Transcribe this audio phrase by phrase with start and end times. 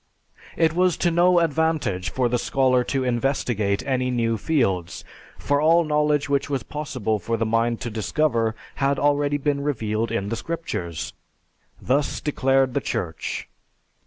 [0.57, 5.05] It was to no advantage for the scholar to investigate any new fields,
[5.37, 10.11] for all knowledge which was possible for the mind to discover had already been revealed
[10.11, 11.13] in the Scriptures.
[11.79, 13.47] Thus declared the Church.